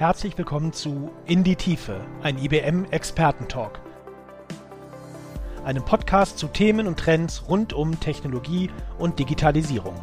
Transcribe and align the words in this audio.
Herzlich 0.00 0.38
willkommen 0.38 0.72
zu 0.72 1.10
In 1.26 1.44
die 1.44 1.56
Tiefe, 1.56 2.00
ein 2.22 2.38
IBM-Experten-Talk. 2.38 3.82
Einem 5.62 5.84
Podcast 5.84 6.38
zu 6.38 6.46
Themen 6.46 6.86
und 6.86 6.98
Trends 6.98 7.46
rund 7.50 7.74
um 7.74 8.00
Technologie 8.00 8.70
und 8.98 9.18
Digitalisierung. 9.18 9.94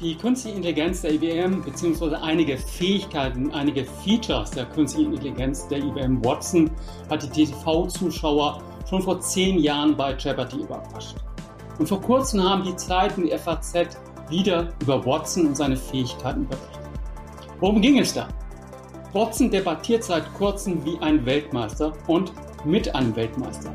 Die 0.00 0.16
künstliche 0.16 0.56
Intelligenz 0.56 1.02
der 1.02 1.12
IBM 1.12 1.62
bzw. 1.62 2.14
einige 2.14 2.56
Fähigkeiten, 2.56 3.52
einige 3.52 3.84
Features 3.84 4.52
der 4.52 4.64
künstlichen 4.64 5.12
Intelligenz 5.12 5.68
der 5.68 5.80
IBM 5.80 6.24
Watson 6.24 6.70
hat 7.10 7.22
die 7.22 7.44
TV-Zuschauer 7.44 8.62
schon 8.88 9.02
vor 9.02 9.20
zehn 9.20 9.58
Jahren 9.58 9.94
bei 9.94 10.16
Jeopardy 10.16 10.60
überrascht. 10.62 11.16
Und 11.78 11.88
vor 11.88 12.00
kurzem 12.00 12.42
haben 12.42 12.64
die 12.64 12.76
Zeiten 12.76 13.24
die 13.24 13.36
FAZ 13.36 13.74
wieder 14.28 14.68
über 14.82 15.04
Watson 15.04 15.46
und 15.46 15.56
seine 15.56 15.76
Fähigkeiten 15.76 16.46
berichtet. 16.46 16.80
Worum 17.60 17.80
ging 17.80 17.98
es 17.98 18.14
da? 18.14 18.28
Watson 19.12 19.50
debattiert 19.50 20.04
seit 20.04 20.32
kurzem 20.34 20.84
wie 20.84 20.98
ein 21.00 21.24
Weltmeister 21.24 21.92
und 22.06 22.32
mit 22.64 22.94
einem 22.94 23.14
Weltmeister. 23.16 23.72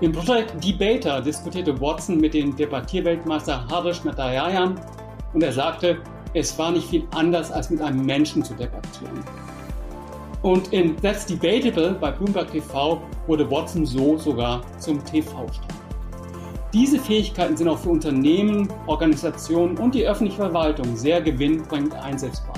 Im 0.00 0.12
Projekt 0.12 0.62
Debater 0.62 1.20
diskutierte 1.20 1.80
Watson 1.80 2.18
mit 2.18 2.34
dem 2.34 2.54
Debattierweltmeister 2.56 3.66
Harish 3.68 4.04
Narayan 4.04 4.80
und 5.32 5.42
er 5.42 5.52
sagte, 5.52 5.98
es 6.34 6.56
war 6.58 6.72
nicht 6.72 6.88
viel 6.88 7.06
anders 7.14 7.50
als 7.50 7.70
mit 7.70 7.80
einem 7.80 8.04
Menschen 8.04 8.42
zu 8.42 8.54
debattieren. 8.54 9.22
Und 10.42 10.72
in 10.72 10.96
That's 10.96 11.26
Debatable 11.26 11.92
bei 12.00 12.10
Bloomberg 12.10 12.50
TV 12.50 13.00
wurde 13.26 13.48
Watson 13.50 13.86
so 13.86 14.16
sogar 14.16 14.62
zum 14.78 15.04
TV-Star. 15.04 15.81
Diese 16.72 16.98
Fähigkeiten 16.98 17.54
sind 17.54 17.68
auch 17.68 17.78
für 17.78 17.90
Unternehmen, 17.90 18.66
Organisationen 18.86 19.76
und 19.76 19.94
die 19.94 20.06
öffentliche 20.06 20.38
Verwaltung 20.38 20.96
sehr 20.96 21.20
gewinnbringend 21.20 21.94
einsetzbar. 21.94 22.54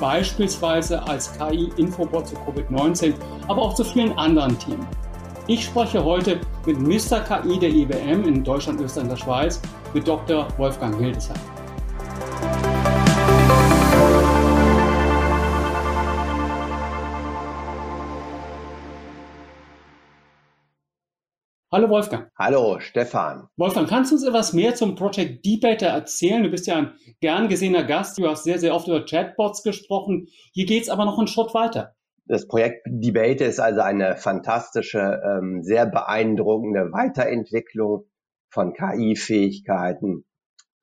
Beispielsweise 0.00 1.06
als 1.06 1.36
KI-Infobot 1.36 2.28
zu 2.28 2.34
Covid-19, 2.36 3.12
aber 3.48 3.60
auch 3.60 3.74
zu 3.74 3.84
vielen 3.84 4.16
anderen 4.16 4.58
Themen. 4.58 4.86
Ich 5.48 5.64
spreche 5.64 6.02
heute 6.02 6.40
mit 6.64 6.80
Mr. 6.80 7.20
KI 7.20 7.58
der 7.58 7.68
IBM 7.68 8.24
in 8.24 8.42
Deutschland, 8.42 8.80
Österreich 8.80 9.04
und 9.04 9.10
der 9.10 9.16
Schweiz, 9.16 9.60
mit 9.92 10.08
Dr. 10.08 10.48
Wolfgang 10.56 10.96
Hildesheim. 10.98 11.36
Hallo 21.74 21.88
Wolfgang. 21.88 22.28
Hallo 22.38 22.80
Stefan. 22.80 23.48
Wolfgang, 23.56 23.88
kannst 23.88 24.10
du 24.10 24.16
uns 24.16 24.26
etwas 24.26 24.52
mehr 24.52 24.74
zum 24.74 24.94
Project 24.94 25.42
Debater 25.42 25.86
erzählen? 25.86 26.42
Du 26.42 26.50
bist 26.50 26.66
ja 26.66 26.76
ein 26.76 26.92
gern 27.22 27.48
gesehener 27.48 27.84
Gast. 27.84 28.18
Du 28.18 28.28
hast 28.28 28.44
sehr, 28.44 28.58
sehr 28.58 28.74
oft 28.74 28.88
über 28.88 29.06
Chatbots 29.06 29.62
gesprochen. 29.62 30.28
Hier 30.52 30.66
geht 30.66 30.82
es 30.82 30.90
aber 30.90 31.06
noch 31.06 31.16
einen 31.16 31.28
Schritt 31.28 31.54
weiter. 31.54 31.94
Das 32.26 32.46
Projekt 32.46 32.82
Debater 32.86 33.46
ist 33.46 33.58
also 33.58 33.80
eine 33.80 34.16
fantastische, 34.16 35.22
ähm, 35.24 35.62
sehr 35.62 35.86
beeindruckende 35.86 36.92
Weiterentwicklung 36.92 38.04
von 38.50 38.74
KI-Fähigkeiten, 38.74 40.26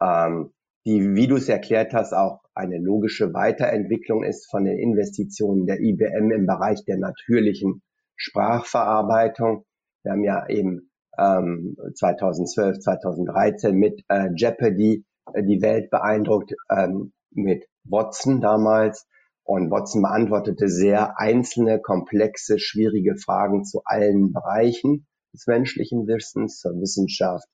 ähm, 0.01 0.53
die, 0.87 1.13
wie 1.13 1.27
du 1.27 1.35
es 1.35 1.49
erklärt 1.49 1.93
hast, 1.93 2.13
auch 2.13 2.39
eine 2.55 2.79
logische 2.79 3.31
Weiterentwicklung 3.35 4.23
ist 4.23 4.49
von 4.49 4.65
den 4.65 4.79
Investitionen 4.79 5.67
der 5.67 5.81
IBM 5.81 6.31
im 6.31 6.47
Bereich 6.47 6.83
der 6.85 6.97
natürlichen 6.97 7.83
Sprachverarbeitung 8.15 9.65
wir 10.09 10.13
haben 10.13 10.23
ja 10.23 10.47
eben 10.49 10.89
ähm, 11.19 11.77
2012, 11.95 12.79
2013 12.79 13.75
mit 13.75 14.03
äh, 14.07 14.29
Jeopardy 14.35 15.05
äh, 15.33 15.43
die 15.43 15.61
Welt 15.61 15.91
beeindruckt, 15.91 16.55
ähm, 16.69 17.13
mit 17.31 17.67
Watson 17.83 18.41
damals. 18.41 19.07
Und 19.43 19.69
Watson 19.71 20.01
beantwortete 20.01 20.67
sehr 20.67 21.19
einzelne, 21.19 21.79
komplexe, 21.79 22.59
schwierige 22.59 23.17
Fragen 23.17 23.63
zu 23.65 23.81
allen 23.85 24.31
Bereichen 24.31 25.05
des 25.33 25.45
menschlichen 25.45 26.07
Wissens, 26.07 26.59
zur 26.59 26.73
Wissenschaft, 26.79 27.47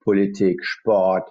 Politik, 0.00 0.64
Sport, 0.64 1.30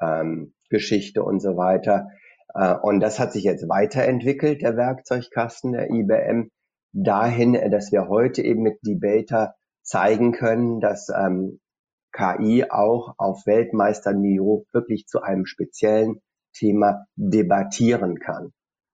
ähm, 0.00 0.54
Geschichte 0.70 1.22
und 1.22 1.40
so 1.40 1.56
weiter. 1.56 2.08
Äh, 2.54 2.74
und 2.80 3.00
das 3.00 3.18
hat 3.18 3.32
sich 3.32 3.44
jetzt 3.44 3.68
weiterentwickelt, 3.68 4.62
der 4.62 4.76
Werkzeugkasten 4.76 5.72
der 5.72 5.90
IBM, 5.90 6.50
dahin, 6.92 7.52
dass 7.70 7.92
wir 7.92 8.08
heute 8.08 8.42
eben 8.42 8.62
mit 8.62 8.78
Debater 8.82 9.54
zeigen 9.88 10.32
können, 10.32 10.80
dass 10.80 11.08
ähm, 11.08 11.60
KI 12.12 12.66
auch 12.68 13.14
auf 13.16 13.46
Weltmeisterniveau 13.46 14.66
wirklich 14.72 15.06
zu 15.06 15.22
einem 15.22 15.46
speziellen 15.46 16.20
Thema 16.54 17.06
debattieren 17.16 18.18
kann. 18.18 18.52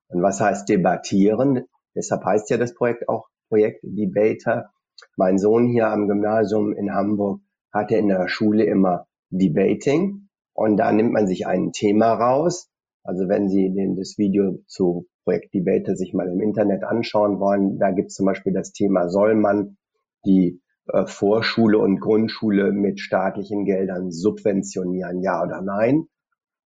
Und 0.09 0.22
was 0.22 0.41
heißt 0.41 0.69
debattieren? 0.69 1.65
Deshalb 1.97 2.25
heißt 2.25 2.50
ja 2.50 2.59
das 2.59 2.75
Projekt 2.75 3.09
auch 3.09 3.28
Projekt 3.49 3.81
Debater. 3.82 4.71
Mein 5.16 5.38
Sohn 5.38 5.66
hier 5.66 5.88
am 5.88 6.06
Gymnasium 6.06 6.72
in 6.72 6.93
Hamburg 6.93 7.41
hatte 7.72 7.97
in 7.97 8.09
der 8.09 8.28
Schule 8.28 8.65
immer 8.65 9.06
Debating 9.31 10.28
und 10.53 10.76
da 10.76 10.93
nimmt 10.93 11.12
man 11.12 11.26
sich 11.26 11.47
ein 11.47 11.72
Thema 11.72 12.12
raus. 12.12 12.71
Also 13.03 13.28
wenn 13.28 13.49
Sie 13.49 13.72
den, 13.72 13.97
das 13.97 14.15
Video 14.16 14.59
zu 14.66 15.06
Projekt 15.25 15.53
Debater 15.55 15.97
sich 15.97 16.15
mal 16.15 16.28
im 16.28 16.41
Internet 16.41 16.84
anschauen 16.84 17.41
wollen, 17.41 17.78
da 17.78 17.91
gibt 17.91 18.09
es 18.09 18.15
zum 18.15 18.26
Beispiel 18.26 18.53
das 18.53 18.72
Thema, 18.72 19.09
soll 19.09 19.34
man 19.34 19.76
die 20.25 20.61
Vorschule 21.06 21.78
und 21.78 22.00
Grundschule 22.00 22.72
mit 22.72 23.00
staatlichen 23.00 23.64
Geldern 23.64 24.10
subventionieren, 24.10 25.22
ja 25.22 25.42
oder 25.42 25.62
nein. 25.62 26.08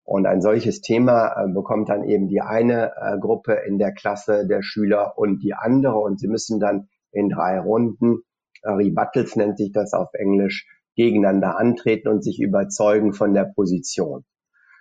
Und 0.03 0.25
ein 0.25 0.41
solches 0.41 0.81
Thema 0.81 1.35
äh, 1.35 1.51
bekommt 1.51 1.89
dann 1.89 2.03
eben 2.03 2.27
die 2.27 2.41
eine 2.41 2.93
äh, 2.95 3.19
Gruppe 3.19 3.59
in 3.67 3.77
der 3.77 3.93
Klasse 3.93 4.47
der 4.47 4.63
Schüler 4.63 5.17
und 5.17 5.43
die 5.43 5.53
andere. 5.53 5.97
Und 5.97 6.19
sie 6.19 6.27
müssen 6.29 6.59
dann 6.59 6.87
in 7.11 7.29
drei 7.29 7.59
Runden, 7.59 8.21
Rebuttals 8.63 9.35
nennt 9.35 9.57
sich 9.57 9.71
das 9.71 9.93
auf 9.93 10.09
Englisch, 10.13 10.65
gegeneinander 10.95 11.57
antreten 11.57 12.07
und 12.07 12.23
sich 12.23 12.41
überzeugen 12.41 13.13
von 13.13 13.33
der 13.33 13.51
Position. 13.55 14.25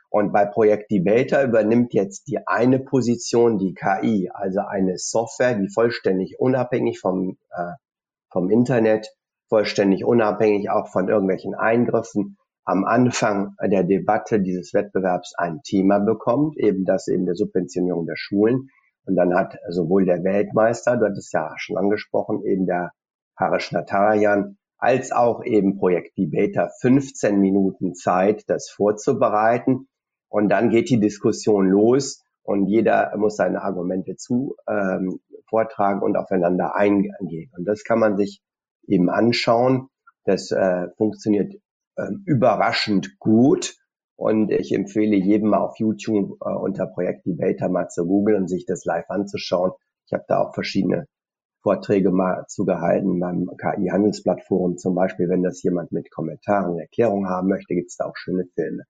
Und 0.09 0.33
bei 0.33 0.47
Projekt 0.47 0.91
Debater 0.91 1.45
übernimmt 1.45 1.93
jetzt 1.93 2.29
die 2.29 2.39
eine 2.47 2.79
Position 2.79 3.59
die 3.59 3.75
KI, 3.75 4.31
also 4.33 4.61
eine 4.61 4.97
Software, 4.97 5.55
die 5.55 5.69
vollständig 5.69 6.37
unabhängig 6.39 7.01
vom, 7.01 7.37
äh, 7.51 7.73
vom 8.31 8.49
Internet 8.49 9.09
vollständig 9.49 10.05
unabhängig 10.05 10.71
auch 10.71 10.89
von 10.89 11.09
irgendwelchen 11.09 11.55
Eingriffen 11.55 12.37
am 12.65 12.85
Anfang 12.85 13.55
der 13.63 13.85
Debatte 13.85 14.41
dieses 14.41 14.75
Wettbewerbs 14.75 15.35
ein 15.37 15.61
Thema 15.63 16.01
bekommt, 16.01 16.57
eben 16.59 16.85
das 16.85 17.07
eben 17.07 17.25
der 17.25 17.37
Subventionierung 17.37 18.07
der 18.07 18.17
Schulen. 18.17 18.71
Und 19.05 19.15
dann 19.15 19.35
hat 19.35 19.57
sowohl 19.69 20.05
der 20.05 20.25
Weltmeister, 20.25 20.97
du 20.97 21.07
hattest 21.07 21.33
ja 21.33 21.55
schon 21.59 21.77
angesprochen, 21.77 22.43
eben 22.45 22.67
der 22.67 22.91
Harish 23.37 23.71
Natarajan, 23.71 24.57
als 24.79 25.13
auch 25.13 25.45
eben 25.45 25.79
Projekt 25.79 26.19
Debater 26.19 26.71
15 26.81 27.39
Minuten 27.39 27.95
Zeit, 27.95 28.43
das 28.49 28.69
vorzubereiten. 28.69 29.89
Und 30.29 30.49
dann 30.49 30.71
geht 30.71 30.91
die 30.91 30.99
Diskussion 30.99 31.69
los 31.69 32.25
und 32.43 32.67
jeder 32.67 33.17
muss 33.17 33.37
seine 33.37 33.63
Argumente 33.63 34.17
zu 34.17 34.57
ähm, 34.69 35.21
vortragen 35.49 36.03
und 36.03 36.17
aufeinander 36.17 36.75
eingehen. 36.75 37.53
Und 37.57 37.65
das 37.65 37.85
kann 37.85 38.01
man 38.01 38.17
sich 38.17 38.43
eben 38.89 39.11
anschauen. 39.11 39.89
Das 40.25 40.51
äh, 40.51 40.89
funktioniert 40.97 41.55
äh, 41.97 42.09
überraschend 42.25 43.19
gut. 43.19 43.77
Und 44.17 44.51
ich 44.51 44.73
empfehle 44.73 45.17
jedem 45.17 45.51
mal 45.51 45.61
auf 45.61 45.79
YouTube 45.79 46.39
äh, 46.41 46.49
unter 46.49 46.87
Projekt 46.87 47.27
Debater 47.27 47.69
mal 47.69 47.89
zu 47.89 48.07
googeln 48.07 48.43
und 48.43 48.49
sich 48.49 48.65
das 48.65 48.85
live 48.85 49.09
anzuschauen. 49.11 49.73
Ich 50.07 50.13
habe 50.13 50.25
da 50.27 50.41
auch 50.41 50.55
verschiedene 50.55 51.07
Vorträge 51.63 52.11
mal 52.11 52.45
zugehalten 52.49 53.19
beim 53.19 53.51
KI-Handelsplattform 53.59 54.79
zum 54.79 54.95
Beispiel. 54.95 55.29
Wenn 55.29 55.43
das 55.43 55.63
jemand 55.63 55.93
mit 55.93 56.11
Kommentaren 56.11 56.71
und 56.73 56.79
Erklärungen 56.79 57.29
haben 57.29 57.49
möchte, 57.49 57.75
gibt 57.75 57.91
es 57.91 57.97
da 57.97 58.07
auch 58.07 58.17
schöne 58.17 58.47
Filme. 58.55 58.85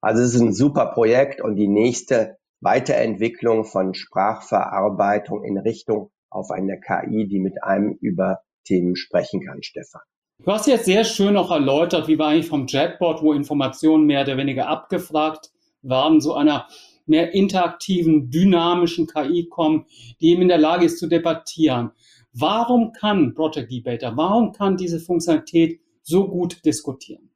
Also 0.00 0.22
es 0.22 0.34
ist 0.34 0.40
ein 0.42 0.52
super 0.52 0.92
Projekt 0.92 1.40
und 1.40 1.56
die 1.56 1.66
nächste 1.66 2.36
Weiterentwicklung 2.60 3.64
von 3.64 3.94
Sprachverarbeitung 3.94 5.44
in 5.44 5.56
Richtung 5.56 6.10
auf 6.28 6.50
eine 6.50 6.78
KI, 6.78 7.26
die 7.26 7.40
mit 7.40 7.62
einem 7.62 7.96
über 8.00 8.40
Themen 8.64 8.96
sprechen 8.96 9.44
kann, 9.44 9.62
Stefan. 9.62 10.02
Du 10.44 10.50
hast 10.50 10.66
jetzt 10.66 10.84
sehr 10.84 11.04
schön 11.04 11.36
auch 11.36 11.50
erläutert, 11.50 12.08
wie 12.08 12.18
wir 12.18 12.26
eigentlich 12.26 12.48
vom 12.48 12.66
Chatbot, 12.66 13.22
wo 13.22 13.32
Informationen 13.32 14.04
mehr 14.04 14.22
oder 14.22 14.36
weniger 14.36 14.68
abgefragt 14.68 15.52
waren, 15.82 16.20
so 16.20 16.34
einer 16.34 16.66
mehr 17.06 17.34
interaktiven, 17.34 18.30
dynamischen 18.30 19.06
KI 19.06 19.48
kommen, 19.48 19.86
die 20.20 20.30
eben 20.30 20.42
in 20.42 20.48
der 20.48 20.58
Lage 20.58 20.86
ist 20.86 20.98
zu 20.98 21.06
debattieren. 21.06 21.92
Warum 22.32 22.92
kann 22.92 23.34
Project 23.34 23.70
Debater, 23.70 24.16
warum 24.16 24.52
kann 24.52 24.76
diese 24.76 24.98
Funktionalität 24.98 25.80
so 26.02 26.28
gut 26.28 26.64
diskutieren? 26.64 27.30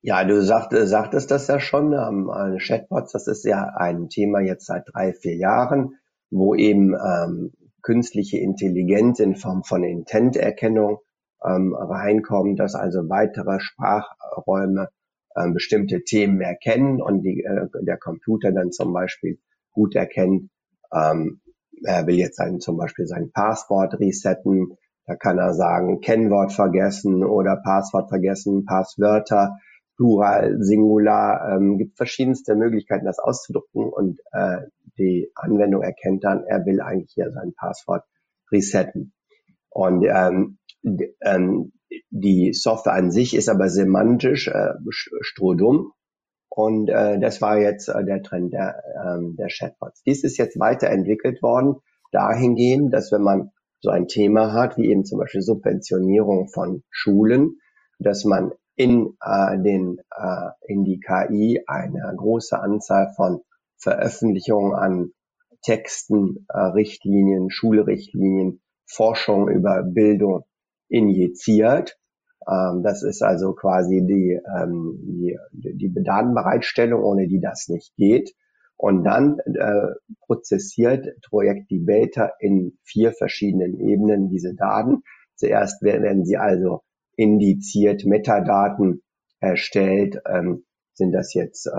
Ja, 0.00 0.24
du 0.24 0.42
sagt, 0.42 0.72
sagtest 0.72 1.30
das 1.30 1.46
ja 1.46 1.60
schon, 1.60 1.92
ähm, 1.92 2.58
Chatbots, 2.58 3.12
das 3.12 3.28
ist 3.28 3.44
ja 3.44 3.72
ein 3.76 4.08
Thema 4.08 4.40
jetzt 4.40 4.66
seit 4.66 4.84
drei, 4.92 5.12
vier 5.12 5.36
Jahren, 5.36 5.94
wo 6.30 6.56
eben 6.56 6.94
ähm, 6.94 7.52
künstliche 7.82 8.38
Intelligenz 8.38 9.20
in 9.20 9.36
Form 9.36 9.64
von 9.64 9.84
Intent-Erkennung 9.84 10.98
ähm, 11.44 11.74
reinkommt, 11.74 12.58
dass 12.58 12.74
also 12.74 13.08
weitere 13.08 13.58
Sprachräume 13.60 14.88
äh, 15.34 15.50
bestimmte 15.50 16.02
Themen 16.04 16.40
erkennen 16.40 17.02
und 17.02 17.22
die, 17.22 17.42
äh, 17.42 17.66
der 17.82 17.98
Computer 17.98 18.52
dann 18.52 18.70
zum 18.70 18.92
Beispiel 18.92 19.38
gut 19.72 19.94
erkennt, 19.94 20.50
ähm, 20.92 21.40
er 21.84 22.06
will 22.06 22.16
jetzt 22.16 22.36
sein, 22.36 22.60
zum 22.60 22.76
Beispiel 22.76 23.06
sein 23.06 23.30
Passwort 23.32 23.98
resetten, 23.98 24.76
da 25.06 25.16
kann 25.16 25.38
er 25.38 25.54
sagen, 25.54 26.00
Kennwort 26.00 26.52
vergessen 26.52 27.24
oder 27.24 27.56
Passwort 27.56 28.08
vergessen, 28.08 28.64
Passwörter, 28.64 29.58
Plural, 29.96 30.58
Singular, 30.60 31.56
ähm, 31.56 31.78
gibt 31.78 31.96
verschiedenste 31.96 32.54
Möglichkeiten, 32.54 33.04
das 33.04 33.18
auszudrucken 33.18 33.84
und 33.84 34.20
äh, 34.32 34.58
die 34.98 35.30
Anwendung 35.34 35.82
erkennt 35.82 36.24
dann, 36.24 36.44
er 36.44 36.64
will 36.66 36.80
eigentlich 36.80 37.12
hier 37.14 37.30
sein 37.32 37.54
Passwort 37.56 38.04
resetten. 38.50 39.12
Und 39.70 40.04
ähm, 40.04 40.58
ähm, 41.22 41.72
die 42.10 42.52
Software 42.52 42.94
an 42.94 43.10
sich 43.10 43.34
ist 43.34 43.48
aber 43.48 43.68
semantisch 43.68 44.48
äh, 44.48 44.74
strohdumm. 45.20 45.92
Und 46.48 46.88
äh, 46.90 47.18
das 47.18 47.40
war 47.40 47.58
jetzt 47.58 47.88
äh, 47.88 48.04
der 48.04 48.22
Trend 48.22 48.52
der, 48.52 48.82
ähm, 49.02 49.36
der 49.36 49.48
Chatbots. 49.48 50.02
Dies 50.02 50.22
ist 50.22 50.36
jetzt 50.36 50.58
weiterentwickelt 50.60 51.42
worden, 51.42 51.76
dahingehend, 52.10 52.92
dass 52.92 53.10
wenn 53.10 53.22
man 53.22 53.50
so 53.80 53.90
ein 53.90 54.06
Thema 54.06 54.52
hat, 54.52 54.76
wie 54.76 54.90
eben 54.90 55.04
zum 55.04 55.18
Beispiel 55.18 55.40
Subventionierung 55.40 56.48
von 56.48 56.82
Schulen, 56.90 57.58
dass 57.98 58.24
man 58.24 58.52
in 58.76 59.16
äh, 59.24 59.58
den 59.58 59.98
äh, 60.14 60.50
in 60.66 60.84
die 60.84 61.00
KI 61.00 61.62
eine 61.66 62.14
große 62.16 62.58
Anzahl 62.58 63.12
von 63.16 63.40
Veröffentlichungen 63.82 64.74
an 64.74 65.12
Texten, 65.62 66.46
äh, 66.48 66.58
Richtlinien, 66.58 67.50
Schulrichtlinien, 67.50 68.60
Forschung 68.86 69.48
über 69.48 69.82
Bildung 69.82 70.44
injiziert. 70.88 71.98
Ähm, 72.48 72.82
das 72.82 73.02
ist 73.02 73.22
also 73.22 73.54
quasi 73.54 74.04
die, 74.06 74.40
ähm, 74.56 74.98
die, 75.02 75.38
die 75.52 75.92
Datenbereitstellung, 76.02 77.02
ohne 77.02 77.28
die 77.28 77.40
das 77.40 77.68
nicht 77.68 77.94
geht. 77.96 78.34
Und 78.76 79.04
dann 79.04 79.38
äh, 79.38 79.94
prozessiert 80.26 81.06
Projekt 81.28 81.70
Debater 81.70 82.32
in 82.40 82.78
vier 82.82 83.12
verschiedenen 83.12 83.78
Ebenen 83.78 84.28
diese 84.28 84.54
Daten. 84.54 85.02
Zuerst 85.36 85.82
werden 85.82 86.24
sie 86.24 86.36
also 86.36 86.82
indiziert, 87.16 88.04
Metadaten 88.04 89.02
erstellt. 89.38 90.20
Ähm, 90.26 90.64
sind 90.94 91.12
das 91.12 91.32
jetzt 91.34 91.70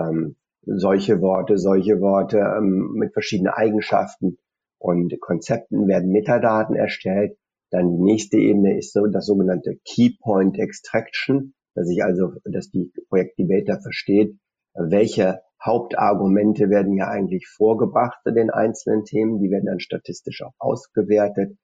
solche 0.66 1.20
Worte, 1.20 1.58
solche 1.58 2.00
Worte 2.00 2.38
ähm, 2.38 2.92
mit 2.94 3.12
verschiedenen 3.12 3.52
Eigenschaften 3.52 4.38
und 4.78 5.18
Konzepten 5.20 5.88
werden 5.88 6.10
Metadaten 6.10 6.76
erstellt. 6.76 7.36
Dann 7.70 7.90
die 7.90 8.02
nächste 8.02 8.36
Ebene 8.36 8.76
ist 8.76 8.92
so 8.92 9.06
das 9.06 9.26
sogenannte 9.26 9.76
Key 9.84 10.10
Point 10.20 10.58
Extraction, 10.58 11.54
dass 11.74 11.88
ich 11.88 12.04
also, 12.04 12.32
dass 12.44 12.70
die 12.70 12.92
Projektdebater 13.08 13.80
versteht, 13.80 14.36
welche 14.74 15.40
Hauptargumente 15.64 16.68
werden 16.68 16.92
hier 16.92 17.08
eigentlich 17.08 17.48
vorgebracht 17.48 18.18
zu 18.22 18.32
den 18.32 18.50
einzelnen 18.50 19.04
Themen. 19.04 19.40
Die 19.40 19.50
werden 19.50 19.66
dann 19.66 19.80
statistisch 19.80 20.42
auch 20.42 20.52
ausgewertet. 20.58 21.56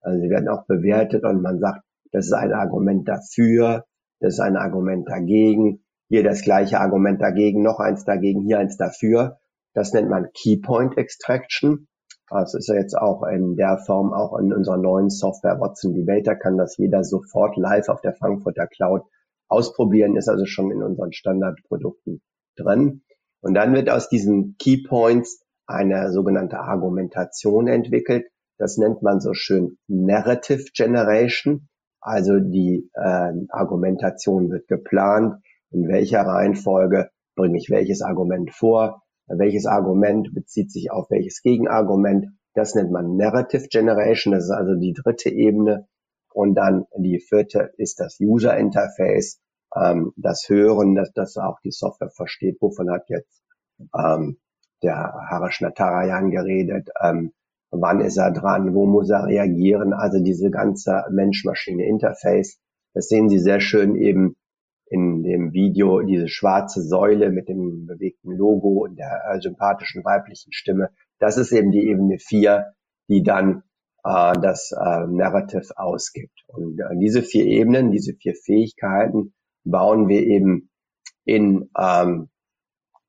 Also 0.00 0.20
sie 0.20 0.30
werden 0.30 0.48
auch 0.48 0.64
bewertet 0.66 1.24
und 1.24 1.42
man 1.42 1.58
sagt, 1.58 1.82
das 2.12 2.26
ist 2.26 2.32
ein 2.32 2.52
Argument 2.52 3.08
dafür, 3.08 3.84
das 4.20 4.34
ist 4.34 4.40
ein 4.40 4.56
Argument 4.56 5.08
dagegen, 5.08 5.84
hier 6.08 6.22
das 6.22 6.42
gleiche 6.42 6.80
Argument 6.80 7.20
dagegen, 7.20 7.62
noch 7.62 7.80
eins 7.80 8.04
dagegen, 8.04 8.42
hier 8.42 8.58
eins 8.58 8.76
dafür. 8.76 9.38
Das 9.74 9.92
nennt 9.92 10.08
man 10.08 10.28
Key 10.32 10.56
Point 10.56 10.96
Extraction. 10.96 11.88
Das 12.30 12.54
ist 12.54 12.68
ja 12.68 12.74
jetzt 12.74 12.96
auch 12.96 13.22
in 13.22 13.56
der 13.56 13.78
Form, 13.78 14.12
auch 14.12 14.38
in 14.38 14.52
unserer 14.52 14.76
neuen 14.76 15.08
Software 15.08 15.60
Watson 15.60 15.94
Debater 15.94 16.36
kann 16.36 16.58
das 16.58 16.76
jeder 16.76 17.04
sofort 17.04 17.56
live 17.56 17.88
auf 17.88 18.00
der 18.00 18.14
Frankfurter 18.14 18.66
Cloud 18.66 19.02
ausprobieren, 19.48 20.16
ist 20.16 20.28
also 20.28 20.44
schon 20.44 20.70
in 20.70 20.82
unseren 20.82 21.12
Standardprodukten 21.12 22.20
drin. 22.56 23.02
Und 23.40 23.54
dann 23.54 23.74
wird 23.74 23.88
aus 23.88 24.08
diesen 24.08 24.56
Key 24.58 24.82
Points 24.82 25.42
eine 25.66 26.12
sogenannte 26.12 26.58
Argumentation 26.58 27.68
entwickelt. 27.68 28.26
Das 28.58 28.76
nennt 28.76 29.02
man 29.02 29.20
so 29.20 29.32
schön 29.32 29.78
Narrative 29.86 30.64
Generation. 30.74 31.68
Also 32.00 32.40
die 32.40 32.90
äh, 32.94 33.32
Argumentation 33.50 34.50
wird 34.50 34.68
geplant, 34.68 35.42
in 35.70 35.88
welcher 35.88 36.22
Reihenfolge 36.22 37.10
bringe 37.36 37.58
ich 37.58 37.70
welches 37.70 38.02
Argument 38.02 38.50
vor, 38.52 39.02
welches 39.26 39.66
Argument 39.66 40.34
bezieht 40.34 40.72
sich 40.72 40.90
auf 40.90 41.10
welches 41.10 41.42
Gegenargument. 41.42 42.26
Das 42.54 42.74
nennt 42.74 42.90
man 42.90 43.16
Narrative 43.16 43.68
Generation, 43.68 44.32
das 44.32 44.44
ist 44.44 44.50
also 44.50 44.74
die 44.74 44.94
dritte 44.94 45.30
Ebene. 45.30 45.86
Und 46.32 46.54
dann 46.54 46.86
die 46.96 47.20
vierte 47.20 47.72
ist 47.76 48.00
das 48.00 48.18
User 48.20 48.56
Interface, 48.56 49.40
ähm, 49.74 50.12
das 50.16 50.44
Hören, 50.48 50.94
dass, 50.94 51.12
dass 51.12 51.36
auch 51.36 51.58
die 51.64 51.70
Software 51.70 52.10
versteht, 52.10 52.58
wovon 52.60 52.90
hat 52.90 53.08
jetzt 53.08 53.42
ähm, 53.94 54.38
der 54.82 55.12
Harish 55.30 55.60
Natarajan 55.60 56.30
geredet, 56.30 56.90
ähm, 57.02 57.32
wann 57.70 58.00
ist 58.00 58.16
er 58.16 58.32
dran, 58.32 58.74
wo 58.74 58.86
muss 58.86 59.10
er 59.10 59.26
reagieren, 59.26 59.92
also 59.92 60.22
diese 60.22 60.50
ganze 60.50 61.04
Mensch-Maschine-Interface. 61.10 62.58
Das 62.94 63.08
sehen 63.08 63.28
Sie 63.28 63.38
sehr 63.38 63.60
schön 63.60 63.96
eben 63.96 64.36
in 64.90 65.22
dem 65.22 65.52
Video, 65.52 66.00
diese 66.02 66.28
schwarze 66.28 66.82
Säule 66.82 67.30
mit 67.30 67.48
dem 67.48 67.86
bewegten 67.86 68.32
Logo 68.32 68.84
und 68.84 68.98
der 68.98 69.22
äh, 69.30 69.40
sympathischen 69.40 70.04
weiblichen 70.04 70.52
Stimme. 70.52 70.90
Das 71.18 71.36
ist 71.36 71.52
eben 71.52 71.70
die 71.70 71.88
Ebene 71.88 72.18
4, 72.18 72.72
die 73.08 73.22
dann 73.22 73.62
äh, 74.04 74.32
das 74.40 74.72
äh, 74.72 75.06
Narrative 75.06 75.76
ausgibt. 75.76 76.44
Und 76.46 76.80
äh, 76.80 76.96
diese 76.98 77.22
vier 77.22 77.44
Ebenen, 77.44 77.90
diese 77.90 78.14
vier 78.14 78.34
Fähigkeiten 78.34 79.34
bauen 79.64 80.08
wir 80.08 80.22
eben 80.22 80.70
in 81.24 81.70
ähm, 81.78 82.28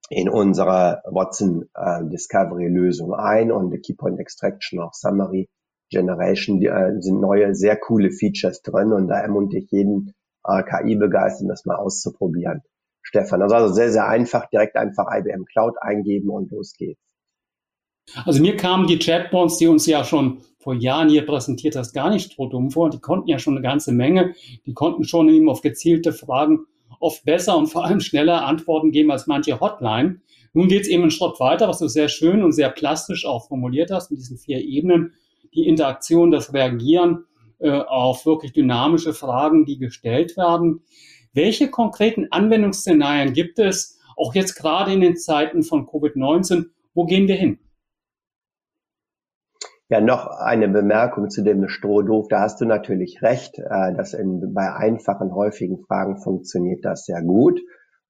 in 0.09 0.27
unserer 0.27 1.03
Watson 1.05 1.69
äh, 1.75 2.03
Discovery 2.05 2.67
Lösung 2.67 3.13
ein 3.13 3.51
und 3.51 3.71
die 3.71 3.79
Keypoint 3.79 4.19
Extraction 4.19 4.79
auch 4.79 4.93
Summary 4.93 5.49
Generation 5.91 6.59
die, 6.59 6.67
äh, 6.67 6.99
sind 6.99 7.19
neue, 7.19 7.53
sehr 7.55 7.77
coole 7.77 8.11
Features 8.11 8.61
drin 8.61 8.91
und 8.91 9.07
da 9.07 9.19
ermuntere 9.19 9.61
ich 9.61 9.71
jeden 9.71 10.13
äh, 10.49 10.63
KI 10.63 10.95
begeistern, 10.95 11.47
das 11.47 11.65
mal 11.65 11.75
auszuprobieren. 11.75 12.61
Stefan, 13.01 13.41
also, 13.41 13.55
also 13.55 13.73
sehr, 13.73 13.91
sehr 13.91 14.07
einfach, 14.07 14.49
direkt 14.49 14.75
einfach 14.75 15.05
IBM 15.11 15.45
Cloud 15.45 15.75
eingeben 15.81 16.29
und 16.29 16.51
los 16.51 16.73
geht's. 16.77 17.01
Also 18.25 18.41
mir 18.41 18.57
kamen 18.57 18.87
die 18.87 18.99
Chatbots, 18.99 19.57
die 19.57 19.67
uns 19.67 19.85
ja 19.85 20.03
schon 20.03 20.41
vor 20.57 20.73
Jahren 20.73 21.09
hier 21.09 21.25
präsentiert 21.25 21.75
hast, 21.75 21.93
gar 21.93 22.09
nicht 22.09 22.35
so 22.35 22.47
dumm 22.47 22.71
vor. 22.71 22.89
Die 22.89 22.99
konnten 22.99 23.29
ja 23.29 23.39
schon 23.39 23.53
eine 23.53 23.61
ganze 23.61 23.91
Menge. 23.91 24.33
Die 24.65 24.73
konnten 24.73 25.03
schon 25.03 25.29
eben 25.29 25.49
auf 25.49 25.61
gezielte 25.61 26.11
Fragen 26.11 26.65
oft 26.99 27.23
besser 27.23 27.55
und 27.57 27.67
vor 27.67 27.85
allem 27.85 27.99
schneller 27.99 28.45
Antworten 28.45 28.91
geben 28.91 29.11
als 29.11 29.27
manche 29.27 29.59
Hotline. 29.59 30.21
Nun 30.53 30.67
geht 30.67 30.81
es 30.81 30.87
eben 30.87 31.03
einen 31.03 31.11
Schritt 31.11 31.39
weiter, 31.39 31.67
was 31.67 31.79
du 31.79 31.87
sehr 31.87 32.09
schön 32.09 32.43
und 32.43 32.51
sehr 32.51 32.69
plastisch 32.69 33.25
auch 33.25 33.47
formuliert 33.47 33.91
hast 33.91 34.09
mit 34.09 34.19
diesen 34.19 34.37
vier 34.37 34.59
Ebenen. 34.59 35.13
Die 35.53 35.67
Interaktion, 35.67 36.31
das 36.31 36.53
Reagieren 36.53 37.25
auf 37.61 38.25
wirklich 38.25 38.53
dynamische 38.53 39.13
Fragen, 39.13 39.65
die 39.65 39.77
gestellt 39.77 40.37
werden. 40.37 40.81
Welche 41.33 41.69
konkreten 41.69 42.27
Anwendungsszenarien 42.31 43.33
gibt 43.33 43.59
es, 43.59 43.99
auch 44.15 44.33
jetzt 44.35 44.55
gerade 44.55 44.93
in 44.93 45.01
den 45.01 45.17
Zeiten 45.17 45.63
von 45.63 45.85
Covid-19? 45.85 46.65
Wo 46.93 47.05
gehen 47.05 47.27
wir 47.27 47.35
hin? 47.35 47.59
Ja, 49.91 50.01
noch 50.01 50.27
eine 50.27 50.67
Bemerkung 50.67 51.31
zu 51.31 51.43
dem 51.43 51.67
Strohdoof. 51.67 52.27
Da 52.27 52.41
hast 52.41 52.61
du 52.61 52.65
natürlich 52.65 53.23
recht, 53.23 53.57
äh, 53.57 53.93
dass 53.95 54.13
in, 54.13 54.53
bei 54.53 54.71
einfachen, 54.71 55.33
häufigen 55.33 55.79
Fragen 55.79 56.21
funktioniert 56.21 56.85
das 56.85 57.05
sehr 57.05 57.23
gut. 57.23 57.59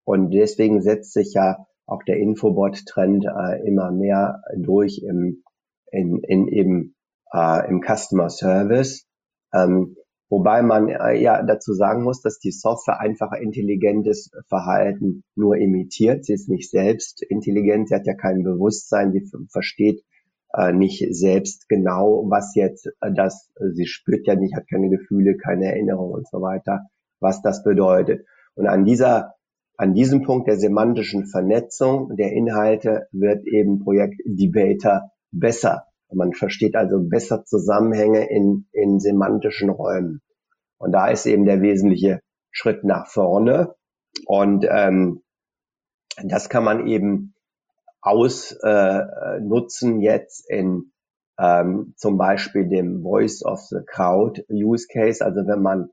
Und 0.03 0.31
deswegen 0.31 0.81
setzt 0.81 1.13
sich 1.13 1.33
ja 1.33 1.67
auch 1.85 2.03
der 2.03 2.17
Infobot-Trend 2.17 3.25
äh, 3.25 3.65
immer 3.65 3.91
mehr 3.91 4.41
durch 4.57 5.01
im, 5.07 5.43
in, 5.91 6.19
in 6.23 6.47
eben 6.49 6.95
äh, 7.31 7.69
im 7.69 7.81
Customer 7.81 8.29
Service. 8.29 9.08
Ähm, 9.53 9.95
wobei 10.29 10.61
man 10.61 10.89
äh, 10.89 11.19
ja 11.19 11.41
dazu 11.43 11.73
sagen 11.73 12.03
muss, 12.03 12.21
dass 12.21 12.39
die 12.39 12.51
Software 12.51 12.99
einfach 12.99 13.31
intelligentes 13.33 14.31
Verhalten 14.47 15.23
nur 15.35 15.57
imitiert. 15.57 16.25
Sie 16.25 16.33
ist 16.33 16.49
nicht 16.49 16.69
selbst 16.69 17.21
intelligent, 17.23 17.89
sie 17.89 17.95
hat 17.95 18.05
ja 18.05 18.13
kein 18.13 18.43
Bewusstsein, 18.43 19.11
sie 19.11 19.29
versteht 19.51 20.03
äh, 20.53 20.73
nicht 20.73 21.05
selbst 21.11 21.69
genau, 21.69 22.25
was 22.27 22.55
jetzt 22.55 22.87
äh, 23.01 23.11
das, 23.13 23.51
äh, 23.59 23.69
sie 23.73 23.85
spürt 23.85 24.25
ja 24.27 24.35
nicht, 24.35 24.55
hat 24.55 24.67
keine 24.67 24.89
Gefühle, 24.89 25.37
keine 25.37 25.65
Erinnerung 25.65 26.11
und 26.11 26.27
so 26.27 26.41
weiter, 26.41 26.87
was 27.19 27.41
das 27.41 27.63
bedeutet. 27.63 28.25
Und 28.55 28.67
an 28.67 28.83
dieser, 28.83 29.35
an 29.77 29.93
diesem 29.93 30.23
Punkt 30.23 30.47
der 30.47 30.57
semantischen 30.57 31.27
Vernetzung 31.27 32.15
der 32.15 32.33
Inhalte 32.33 33.07
wird 33.11 33.45
eben 33.45 33.79
Projekt 33.79 34.21
Debater 34.25 35.11
besser. 35.31 35.83
Man 36.11 36.33
versteht 36.33 36.75
also 36.75 36.99
besser 37.01 37.45
Zusammenhänge 37.45 38.29
in, 38.29 38.67
in 38.71 38.99
semantischen 38.99 39.69
Räumen. 39.69 40.21
Und 40.77 40.91
da 40.91 41.09
ist 41.09 41.25
eben 41.25 41.45
der 41.45 41.61
wesentliche 41.61 42.21
Schritt 42.51 42.83
nach 42.83 43.07
vorne. 43.07 43.75
Und 44.25 44.65
ähm, 44.69 45.21
das 46.23 46.49
kann 46.49 46.63
man 46.63 46.87
eben 46.87 47.35
ausnutzen 48.01 50.01
äh, 50.01 50.03
jetzt 50.03 50.49
in 50.49 50.91
ähm, 51.37 51.93
zum 51.95 52.17
Beispiel 52.17 52.67
dem 52.67 53.01
Voice 53.01 53.45
of 53.45 53.59
the 53.69 53.79
Crowd 53.85 54.43
Use 54.49 54.87
Case. 54.91 55.23
Also 55.23 55.41
wenn 55.47 55.61
man 55.61 55.89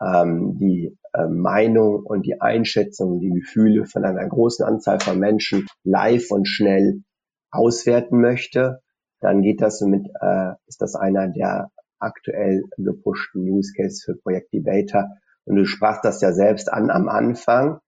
ähm, 0.00 0.56
die 0.58 0.98
äh, 1.12 1.26
Meinung 1.26 2.04
und 2.04 2.26
die 2.26 2.40
Einschätzung, 2.40 3.20
die 3.20 3.30
Gefühle 3.30 3.86
von 3.86 4.04
einer 4.04 4.26
großen 4.26 4.64
Anzahl 4.64 5.00
von 5.00 5.18
Menschen 5.18 5.66
live 5.84 6.30
und 6.30 6.48
schnell 6.48 7.02
auswerten 7.50 8.20
möchte, 8.20 8.80
dann 9.20 9.42
geht 9.42 9.60
das 9.60 9.80
mit, 9.82 10.06
äh, 10.20 10.52
ist 10.66 10.80
das 10.80 10.94
einer 10.94 11.28
der 11.28 11.70
aktuell 11.98 12.64
gepushten 12.76 13.42
Use 13.42 13.72
Case 13.76 14.02
für 14.04 14.16
Projekt 14.16 14.52
Debater. 14.52 15.16
Und 15.44 15.56
du 15.56 15.64
sprachst 15.64 16.04
das 16.04 16.20
ja 16.20 16.32
selbst 16.32 16.72
an 16.72 16.90
am 16.90 17.08
Anfang, 17.08 17.78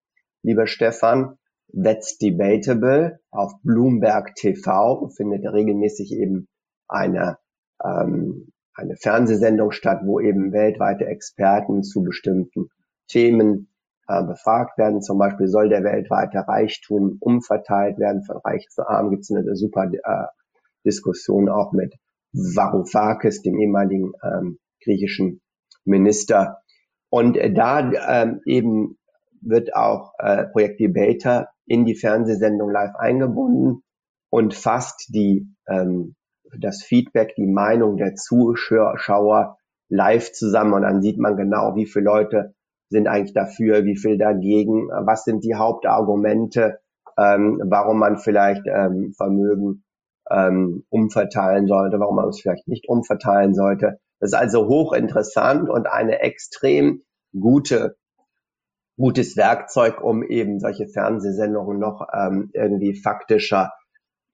lieber 0.43 0.67
Stefan. 0.67 1.39
That's 1.75 2.19
Debatable 2.19 3.21
auf 3.31 3.53
Bloomberg 3.63 4.35
TV 4.35 5.09
findet 5.17 5.51
regelmäßig 5.51 6.13
eben 6.13 6.49
eine, 6.87 7.39
ähm, 7.83 8.53
eine 8.75 8.97
Fernsehsendung 8.97 9.71
statt, 9.71 10.03
wo 10.05 10.21
eben 10.21 10.53
weltweite 10.53 11.07
Experten 11.07 11.83
zu 11.83 12.03
bestimmten 12.03 12.69
Themen 13.09 13.73
äh, 14.07 14.23
befragt 14.23 14.77
werden. 14.77 15.01
Zum 15.01 15.17
Beispiel 15.19 15.49
soll 15.49 15.71
der 15.71 15.83
weltweite 15.83 16.47
Reichtum 16.47 17.17
umverteilt 17.21 17.99
werden 17.99 18.23
von 18.23 18.37
reich 18.39 18.69
zu 18.69 18.87
arm. 18.87 19.11
Gibt 19.11 19.23
es 19.23 19.31
eine 19.31 19.57
super 19.57 19.85
äh, 19.85 20.27
Diskussion 20.85 21.49
auch 21.49 21.73
mit 21.73 21.95
Varoufakis, 22.33 23.43
dem 23.43 23.59
ehemaligen 23.59 24.13
ähm, 24.23 24.59
griechischen 24.83 25.41
Minister. 25.85 26.59
Und 27.11 27.37
äh, 27.37 27.53
da 27.53 27.91
ähm, 28.09 28.41
eben 28.47 28.99
wird 29.41 29.75
auch 29.75 30.13
äh, 30.19 30.45
Projekt 30.47 30.81
Debater 30.81 31.49
in 31.67 31.85
die 31.85 31.95
Fernsehsendung 31.95 32.71
live 32.71 32.95
eingebunden 32.97 33.83
und 34.31 34.55
fasst 34.55 35.11
die 35.13 35.47
ähm, 35.69 36.15
das 36.59 36.83
Feedback, 36.83 37.35
die 37.37 37.47
Meinung 37.47 37.97
der 37.97 38.15
Zuschauer 38.15 39.57
live 39.89 40.33
zusammen 40.33 40.75
und 40.75 40.83
dann 40.83 41.03
sieht 41.03 41.19
man 41.19 41.37
genau, 41.37 41.77
wie 41.77 41.87
viele 41.87 42.05
Leute 42.05 42.55
sind 42.89 43.09
eigentlich 43.09 43.35
dafür, 43.35 43.85
wie 43.85 43.97
viel 43.97 44.19
dagegen, 44.19 44.89
was 44.89 45.25
sind 45.25 45.45
die 45.45 45.55
Hauptargumente, 45.55 46.79
ähm, 47.19 47.61
warum 47.65 47.99
man 47.99 48.19
vielleicht 48.19 48.67
ähm, 48.67 49.13
Vermögen 49.17 49.85
ähm, 50.33 50.85
umverteilen 50.89 51.67
sollte, 51.67 52.01
warum 52.01 52.17
man 52.17 52.29
es 52.29 52.41
vielleicht 52.41 52.69
nicht 52.69 52.89
umverteilen 52.89 53.55
sollte. 53.55 53.99
Das 54.21 54.31
ist 54.31 54.39
also 54.39 54.69
hochinteressant 54.69 55.69
und 55.69 55.87
eine 55.87 56.21
extrem 56.21 57.03
gute 57.39 57.97
gutes 58.97 59.37
Werkzeug, 59.37 60.03
um 60.03 60.23
eben 60.23 60.61
solche 60.61 60.87
Fernsehsendungen 60.87 61.79
noch 61.79 62.07
ähm, 62.13 62.51
irgendwie 62.53 62.95
faktischer 62.95 63.73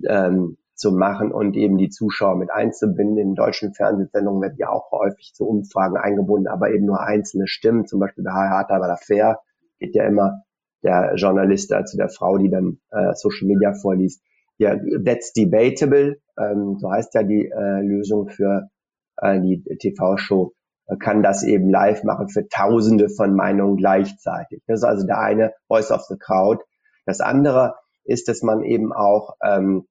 ähm, 0.06 0.56
zu 0.74 0.92
machen 0.92 1.32
und 1.32 1.56
eben 1.56 1.76
die 1.76 1.90
Zuschauer 1.90 2.36
mit 2.36 2.50
einzubinden. 2.50 3.18
In 3.18 3.34
deutschen 3.34 3.74
Fernsehsendungen 3.74 4.42
werden 4.42 4.56
ja 4.58 4.68
auch 4.68 4.90
häufig 4.92 5.32
zu 5.34 5.46
Umfragen 5.46 5.96
eingebunden, 5.96 6.48
aber 6.48 6.70
eben 6.70 6.86
nur 6.86 7.00
einzelne 7.00 7.48
Stimmen, 7.48 7.86
zum 7.86 8.00
Beispiel 8.00 8.24
der 8.24 8.34
Hart 8.34 8.70
aber 8.70 8.96
fair, 8.96 9.40
geht 9.78 9.94
ja 9.94 10.04
immer 10.04 10.42
der 10.82 11.14
Journalist 11.16 11.74
zu 11.86 11.96
der 11.96 12.08
Frau, 12.08 12.38
die 12.38 12.50
dann 12.50 12.78
äh, 12.90 13.14
Social 13.14 13.48
Media 13.48 13.74
vorliest. 13.74 14.22
Ja, 14.58 14.74
that's 14.76 15.32
debatable, 15.32 16.16
ähm, 16.36 16.78
so 16.80 16.90
heißt 16.90 17.14
ja 17.14 17.22
die 17.22 17.46
äh, 17.46 17.80
Lösung 17.80 18.28
für 18.28 18.68
äh, 19.16 19.40
die 19.40 19.62
TV-Show, 19.62 20.52
äh, 20.86 20.96
kann 20.96 21.22
das 21.22 21.44
eben 21.44 21.70
live 21.70 22.02
machen 22.02 22.28
für 22.28 22.48
Tausende 22.48 23.08
von 23.08 23.34
Meinungen 23.34 23.76
gleichzeitig. 23.76 24.62
Das 24.66 24.80
ist 24.80 24.84
also 24.84 25.06
der 25.06 25.20
eine 25.20 25.52
Voice 25.68 25.92
of 25.92 26.02
the 26.08 26.16
Crowd. 26.18 26.64
Das 27.06 27.20
andere 27.20 27.76
ist, 28.04 28.26
dass 28.26 28.42
man 28.42 28.64
eben 28.64 28.92
auch 28.92 29.36
ähm, 29.44 29.86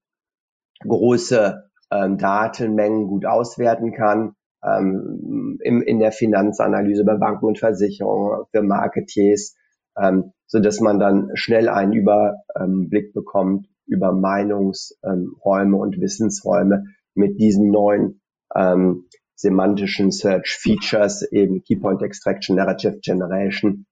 große 0.81 1.63
ähm, 1.89 2.17
Datenmengen 2.17 3.07
gut 3.07 3.25
auswerten 3.25 3.93
kann. 3.93 4.33
Ähm, 4.65 5.59
im, 5.63 5.81
in 5.81 5.99
der 5.99 6.11
Finanzanalyse 6.11 7.05
bei 7.05 7.15
Banken 7.15 7.45
und 7.45 7.59
Versicherungen, 7.59 8.45
für 8.51 8.63
Marketiers, 8.63 9.55
ähm, 9.97 10.33
so 10.45 10.59
dass 10.59 10.81
man 10.81 10.99
dann 10.99 11.29
schnell 11.35 11.69
einen 11.69 11.93
Überblick 11.93 13.13
bekommt 13.13 13.67
über 13.87 14.11
Meinungsräume 14.11 15.77
und 15.77 15.99
Wissensräume 15.99 16.85
mit 17.15 17.39
diesen 17.39 17.71
neuen 17.71 18.21
ähm, 18.55 19.07
semantischen 19.35 20.11
Search 20.11 20.57
Features, 20.59 21.23
eben 21.31 21.63
Keypoint 21.63 22.01
Extraction, 22.01 22.55
Narrative 22.55 22.99
Generation. 23.01 23.85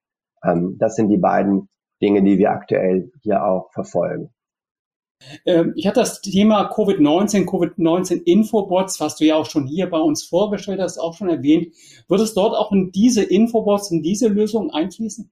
Ähm, 0.44 0.76
das 0.80 0.96
sind 0.96 1.10
die 1.10 1.18
beiden 1.18 1.70
Dinge, 2.02 2.24
die 2.24 2.38
wir 2.38 2.52
aktuell 2.52 3.12
hier 3.22 3.44
auch 3.44 3.72
verfolgen. 3.72 4.32
Ähm, 5.46 5.74
ich 5.76 5.88
hatte 5.88 6.02
das 6.02 6.22
Thema 6.22 6.72
Covid-19, 6.72 7.46
Covid-19-Infobots, 7.46 9.00
was 9.00 9.16
du 9.16 9.26
ja 9.26 9.36
auch 9.36 9.46
schon 9.46 9.66
hier 9.66 9.90
bei 9.90 10.00
uns 10.00 10.26
vorgestellt 10.26 10.82
hast, 10.82 10.98
auch 10.98 11.14
schon 11.14 11.30
erwähnt. 11.30 11.74
Wird 12.08 12.22
es 12.22 12.34
dort 12.34 12.56
auch 12.56 12.72
in 12.72 12.92
diese 12.92 13.24
Infobots, 13.24 13.92
in 13.92 14.02
diese 14.02 14.28
Lösung 14.28 14.72
einfließen? 14.72 15.32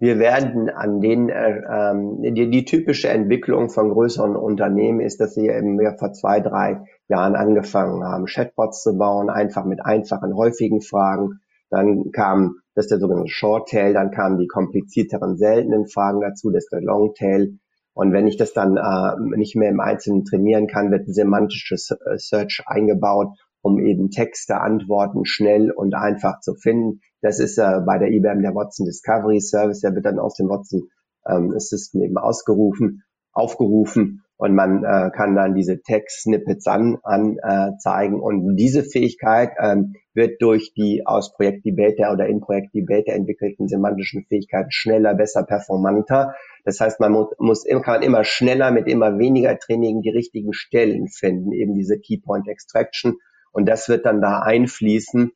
Wir 0.00 0.18
werden 0.18 0.70
an 0.70 1.00
den, 1.00 1.28
äh, 1.28 1.60
ähm, 1.70 2.22
die, 2.22 2.50
die 2.50 2.64
typische 2.64 3.08
Entwicklung 3.08 3.68
von 3.68 3.90
größeren 3.90 4.34
Unternehmen 4.34 5.00
ist, 5.00 5.20
dass 5.20 5.34
sie 5.34 5.48
eben 5.48 5.78
vor 5.98 6.12
zwei, 6.12 6.40
drei 6.40 6.80
Jahren 7.06 7.36
angefangen 7.36 8.02
haben, 8.02 8.24
Chatbots 8.24 8.82
zu 8.82 8.96
bauen, 8.96 9.30
einfach 9.30 9.64
mit 9.64 9.84
einfachen, 9.84 10.34
häufigen 10.34 10.80
Fragen. 10.80 11.40
Dann 11.68 12.10
kam 12.10 12.56
das 12.74 12.86
ist 12.86 12.92
der 12.92 13.00
sogenannte 13.00 13.30
Shorttail, 13.30 13.92
dann 13.92 14.10
kamen 14.10 14.38
die 14.38 14.46
komplizierteren, 14.46 15.36
seltenen 15.36 15.86
Fragen 15.86 16.22
dazu, 16.22 16.50
das 16.50 16.64
ist 16.64 16.72
der 16.72 16.80
Longtail. 16.80 17.58
Und 17.92 18.12
wenn 18.12 18.26
ich 18.26 18.38
das 18.38 18.54
dann 18.54 18.78
äh, 18.78 19.36
nicht 19.36 19.54
mehr 19.54 19.68
im 19.68 19.80
Einzelnen 19.80 20.24
trainieren 20.24 20.66
kann, 20.66 20.90
wird 20.90 21.06
ein 21.06 21.12
semantisches 21.12 21.90
äh, 21.90 22.16
Search 22.16 22.62
eingebaut, 22.64 23.36
um 23.62 23.78
eben 23.78 24.10
Texte, 24.10 24.60
Antworten 24.60 25.24
schnell 25.24 25.70
und 25.70 25.94
einfach 25.94 26.40
zu 26.40 26.54
finden. 26.54 27.00
Das 27.20 27.38
ist 27.38 27.58
äh, 27.58 27.80
bei 27.86 27.98
der 27.98 28.10
IBM 28.10 28.42
der 28.42 28.54
Watson 28.54 28.86
Discovery 28.86 29.40
Service, 29.40 29.80
der 29.80 29.94
wird 29.94 30.06
dann 30.06 30.18
aus 30.18 30.34
dem 30.34 30.48
Watson 30.48 30.88
ähm, 31.28 31.52
Assistant 31.54 32.04
eben 32.04 32.16
ausgerufen, 32.16 33.02
aufgerufen 33.32 34.22
und 34.40 34.54
man 34.54 34.84
äh, 34.84 35.10
kann 35.14 35.36
dann 35.36 35.54
diese 35.54 35.82
Text-Snippets 35.82 36.66
anzeigen. 36.66 38.18
Äh, 38.18 38.22
und 38.22 38.56
diese 38.56 38.84
Fähigkeit 38.84 39.50
ähm, 39.62 39.96
wird 40.14 40.40
durch 40.40 40.72
die 40.72 41.02
aus 41.04 41.34
Projekt 41.34 41.66
Debater 41.66 42.10
oder 42.10 42.26
in 42.26 42.40
Projekt 42.40 42.74
Debater 42.74 43.12
entwickelten 43.12 43.68
semantischen 43.68 44.24
Fähigkeiten 44.24 44.70
schneller, 44.70 45.14
besser, 45.14 45.44
performanter. 45.44 46.34
Das 46.64 46.80
heißt, 46.80 47.00
man 47.00 47.12
muss, 47.12 47.26
muss 47.38 47.66
kann 47.82 48.00
immer 48.00 48.24
schneller 48.24 48.70
mit 48.70 48.88
immer 48.88 49.18
weniger 49.18 49.58
Training 49.58 50.00
die 50.00 50.08
richtigen 50.08 50.54
Stellen 50.54 51.08
finden, 51.08 51.52
eben 51.52 51.74
diese 51.74 51.98
Keypoint 51.98 52.48
Extraction. 52.48 53.18
Und 53.52 53.66
das 53.66 53.88
wird 53.88 54.06
dann 54.06 54.20
da 54.20 54.40
einfließen 54.40 55.32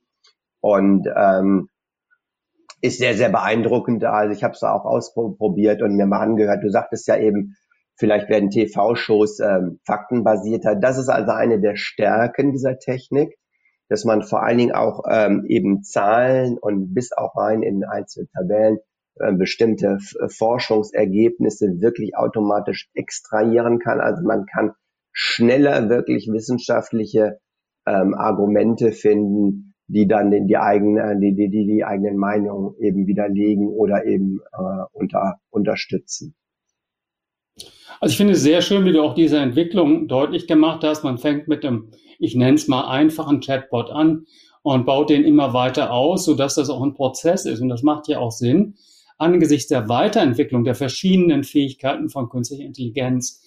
und 0.61 1.09
ähm, 1.15 1.69
ist 2.81 2.99
sehr, 2.99 3.15
sehr 3.15 3.31
beeindruckend. 3.31 4.05
Also 4.05 4.33
ich 4.33 4.45
habe 4.45 4.55
es 4.55 4.63
auch 4.63 4.85
ausprobiert 4.85 5.83
und 5.83 5.97
mir 5.97 6.07
mal 6.07 6.21
angehört. 6.21 6.63
Du 6.63 6.71
sagtest 6.71 7.09
ja 7.09 7.17
eben, 7.17 7.57
Vielleicht 7.97 8.29
werden 8.29 8.51
TV-Shows 8.51 9.39
ähm, 9.41 9.79
faktenbasierter. 9.85 10.75
Das 10.75 10.99
ist 10.99 11.09
also 11.09 11.31
eine 11.31 11.61
der 11.61 11.77
Stärken 11.77 12.53
dieser 12.53 12.79
Technik, 12.79 13.37
dass 13.89 14.05
man 14.05 14.23
vor 14.23 14.43
allen 14.43 14.59
Dingen 14.59 14.75
auch 14.75 15.05
ähm, 15.09 15.45
eben 15.47 15.85
Zahlen 15.85 16.59
und 16.59 16.93
bis 16.93 17.13
auch 17.13 17.37
rein 17.37 17.63
in 17.63 17.85
einzelne 17.85 18.27
Tabellen 18.35 18.79
äh, 19.21 19.33
bestimmte 19.33 19.99
Forschungsergebnisse 20.29 21.81
wirklich 21.81 22.17
automatisch 22.17 22.91
extrahieren 22.95 23.79
kann. 23.79 24.01
Also 24.01 24.23
man 24.27 24.47
kann 24.47 24.73
schneller 25.13 25.89
wirklich 25.89 26.29
wissenschaftliche 26.33 27.39
ähm, 27.87 28.15
Argumente 28.15 28.93
finden, 28.93 29.75
die 29.87 30.09
dann 30.09 30.33
in 30.33 30.47
die 30.47 30.57
eigenen, 30.57 31.21
die, 31.21 31.35
die, 31.35 31.51
die, 31.51 31.67
die 31.67 31.85
eigenen 31.85 32.17
Meinungen 32.17 32.75
eben 32.81 33.07
widerlegen 33.07 33.69
oder 33.69 34.07
eben 34.07 34.41
äh, 34.53 34.85
unter, 34.93 35.41
unterstützen. 35.51 36.35
Also 38.01 38.13
ich 38.13 38.17
finde 38.17 38.33
es 38.33 38.43
sehr 38.43 38.63
schön, 38.63 38.85
wie 38.85 38.93
du 38.93 39.03
auch 39.03 39.15
diese 39.15 39.39
Entwicklung 39.39 40.09
deutlich 40.09 40.47
gemacht 40.47 40.83
hast. 40.85 41.05
Man 41.05 41.19
fängt 41.19 41.49
mit 41.49 41.63
dem, 41.65 41.91
ich 42.19 42.35
nenne 42.35 42.55
es 42.55 42.67
mal 42.67 42.89
einfachen 42.89 43.41
Chatbot 43.41 43.91
an 43.91 44.27
und 44.63 44.87
baut 44.87 45.11
den 45.11 45.25
immer 45.25 45.53
weiter 45.53 45.93
aus, 45.93 46.25
sodass 46.25 46.55
das 46.55 46.71
auch 46.71 46.83
ein 46.83 46.95
Prozess 46.95 47.45
ist. 47.45 47.61
Und 47.61 47.69
das 47.69 47.83
macht 47.83 48.09
ja 48.09 48.19
auch 48.19 48.33
Sinn 48.33 48.77
angesichts 49.19 49.69
der 49.69 49.89
Weiterentwicklung 49.89 50.65
der 50.65 50.75
verschiedenen 50.75 51.45
Fähigkeiten 51.45 52.09
von 52.09 52.29
künstlicher 52.29 52.65
Intelligenz. 52.65 53.43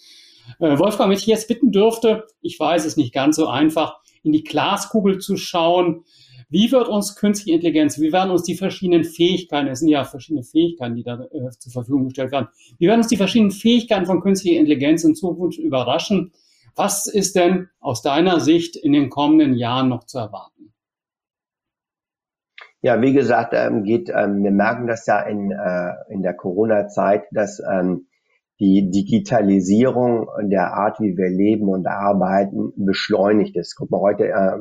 Äh, 0.60 0.79
Wolfgang, 0.79 1.10
wenn 1.10 1.17
ich 1.17 1.27
jetzt 1.27 1.48
bitten 1.48 1.72
dürfte, 1.72 2.25
ich 2.41 2.60
weiß 2.60 2.86
es 2.86 2.96
nicht 2.96 3.13
ganz 3.13 3.36
so 3.36 3.48
einfach, 3.48 4.00
in 4.24 4.32
die 4.32 4.44
Glaskugel 4.44 5.20
zu 5.20 5.38
schauen, 5.38 6.04
wie 6.50 6.72
wird 6.72 6.88
uns 6.88 7.16
künstliche 7.16 7.56
Intelligenz, 7.56 8.00
wie 8.00 8.14
werden 8.14 8.32
uns 8.32 8.44
die 8.44 8.56
verschiedenen 8.56 9.04
Fähigkeiten, 9.04 9.68
es 9.68 9.80
sind 9.80 9.90
ja 9.90 10.06
verschiedene 10.06 10.44
Fähigkeiten, 10.44 10.96
die 10.96 11.04
da 11.04 11.22
äh, 11.32 11.50
zur 11.58 11.72
Verfügung 11.74 12.06
gestellt 12.06 12.32
werden, 12.32 12.48
wie 12.78 12.88
werden 12.88 13.00
uns 13.00 13.10
die 13.10 13.18
verschiedenen 13.18 13.52
Fähigkeiten 13.52 14.06
von 14.06 14.22
künstlicher 14.22 14.60
Intelligenz 14.60 15.04
in 15.04 15.16
Zukunft 15.16 15.60
überraschen? 15.60 16.32
Was 16.76 17.08
ist 17.08 17.36
denn 17.36 17.70
aus 17.80 18.02
deiner 18.02 18.40
Sicht 18.40 18.76
in 18.76 18.94
den 18.94 19.10
kommenden 19.10 19.56
Jahren 19.56 19.90
noch 19.90 20.06
zu 20.06 20.20
erwarten? 20.20 20.74
Ja, 22.82 23.02
wie 23.02 23.12
gesagt, 23.12 23.54
ähm, 23.54 23.84
geht, 23.84 24.10
ähm, 24.10 24.44
wir 24.44 24.52
merken 24.52 24.88
das 24.88 25.06
ja 25.08 25.20
in, 25.22 25.52
äh, 25.52 25.94
in 26.10 26.22
der 26.22 26.36
Corona-Zeit, 26.36 27.24
dass 27.32 27.60
ähm, 27.60 28.07
die 28.60 28.90
Digitalisierung 28.90 30.28
der 30.50 30.74
Art, 30.74 31.00
wie 31.00 31.16
wir 31.16 31.30
leben 31.30 31.70
und 31.70 31.86
arbeiten, 31.86 32.74
beschleunigt 32.76 33.56
ist. 33.56 33.76
Guck 33.76 33.92
mal, 33.92 34.02
heute 34.02 34.26
äh, 34.26 34.58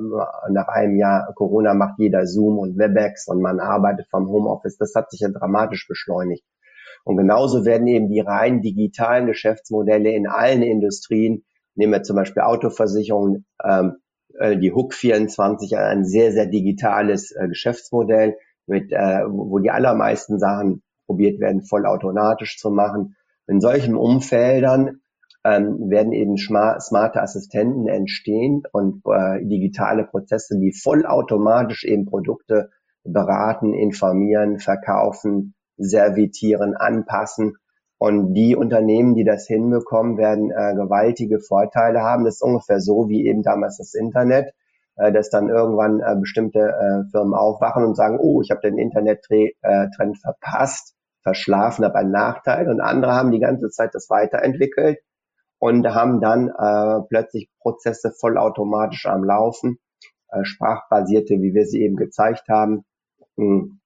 nach 0.51 0.69
einem 0.69 0.97
Jahr 0.97 1.33
Corona 1.35 1.73
macht 1.73 1.99
jeder 1.99 2.27
Zoom 2.27 2.59
und 2.59 2.77
Webex 2.77 3.27
und 3.27 3.41
man 3.41 3.59
arbeitet 3.59 4.07
vom 4.11 4.29
Homeoffice. 4.29 4.77
Das 4.77 4.95
hat 4.95 5.11
sich 5.11 5.21
ja 5.21 5.29
dramatisch 5.29 5.89
beschleunigt. 5.89 6.45
Und 7.05 7.17
genauso 7.17 7.65
werden 7.65 7.87
eben 7.87 8.09
die 8.09 8.21
rein 8.21 8.61
digitalen 8.61 9.27
Geschäftsmodelle 9.27 10.11
in 10.11 10.27
allen 10.27 10.63
Industrien, 10.63 11.45
nehmen 11.75 11.93
wir 11.93 12.03
zum 12.03 12.17
Beispiel 12.17 12.43
Autoversicherung, 12.43 13.45
ähm, 13.65 13.97
äh, 14.39 14.59
die 14.59 14.73
Hook 14.73 14.93
24, 14.93 15.77
ein 15.79 16.05
sehr, 16.05 16.33
sehr 16.33 16.47
digitales 16.47 17.31
äh, 17.33 17.49
Geschäftsmodell, 17.49 18.37
mit, 18.67 18.93
äh, 18.93 19.23
wo 19.29 19.59
die 19.59 19.71
allermeisten 19.71 20.39
Sachen 20.39 20.83
probiert 21.07 21.41
werden, 21.41 21.63
vollautomatisch 21.63 22.59
zu 22.59 22.71
machen. 22.71 23.15
In 23.47 23.61
solchen 23.61 23.95
Umfeldern 23.95 25.01
ähm, 25.45 25.89
werden 25.89 26.13
eben 26.13 26.37
smarte 26.37 27.23
Assistenten 27.23 27.87
entstehen 27.87 28.65
und 28.73 29.03
äh, 29.07 29.45
digitale 29.45 30.05
Prozesse, 30.05 30.59
die 30.59 30.73
vollautomatisch 30.73 31.85
eben 31.85 32.07
Produkte 32.07 32.71
beraten, 33.05 33.73
informieren, 33.73 34.59
verkaufen, 34.59 35.55
servitieren, 35.77 36.75
anpassen. 36.75 37.55
Und 37.99 38.35
die 38.35 38.57
Unternehmen, 38.57 39.15
die 39.15 39.25
das 39.25 39.47
hinbekommen, 39.47 40.19
werden 40.19 40.51
äh, 40.51 40.75
gewaltige 40.75 41.39
Vorteile 41.39 42.01
haben. 42.01 42.25
Das 42.25 42.37
ist 42.37 42.43
ungefähr 42.43 42.81
so 42.81 43.09
wie 43.09 43.27
eben 43.27 43.43
damals 43.43 43.79
das 43.79 43.95
Internet, 43.95 44.53
äh, 44.97 45.13
dass 45.13 45.31
dann 45.31 45.49
irgendwann 45.49 46.01
äh, 46.01 46.17
bestimmte 46.19 46.59
äh, 46.59 47.11
Firmen 47.11 47.35
aufwachen 47.35 47.85
und 47.85 47.95
sagen, 47.95 48.19
oh, 48.21 48.43
ich 48.43 48.51
habe 48.51 48.61
den 48.63 48.77
Internettrend 48.77 49.53
äh, 49.63 50.21
verpasst 50.21 50.96
verschlafen, 51.27 51.85
habe 51.85 51.97
einen 51.97 52.13
Nachteil 52.13 52.69
und 52.69 52.81
andere 52.81 53.13
haben 53.13 53.33
die 53.33 53.41
ganze 53.41 53.69
Zeit 53.69 53.91
das 53.95 54.09
weiterentwickelt 54.09 55.01
und 55.59 55.85
haben 55.89 56.21
dann 56.21 56.51
äh, 56.51 57.03
plötzlich 57.09 57.51
Prozesse 57.59 58.13
vollautomatisch 58.13 59.07
am 59.07 59.25
Laufen, 59.25 59.79
äh, 60.29 60.45
sprachbasierte, 60.45 61.35
wie 61.41 61.53
wir 61.53 61.67
sie 61.67 61.83
eben 61.83 61.97
gezeigt 61.97 62.45
haben, 62.49 62.85
mh, 63.35 63.45
hm, 63.45 63.81